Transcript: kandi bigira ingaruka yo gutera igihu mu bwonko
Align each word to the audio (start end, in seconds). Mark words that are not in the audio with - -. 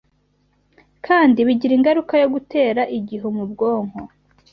kandi 1.05 1.37
bigira 1.47 1.73
ingaruka 1.75 2.13
yo 2.21 2.27
gutera 2.33 2.81
igihu 2.97 3.27
mu 3.35 3.43
bwonko 3.51 3.99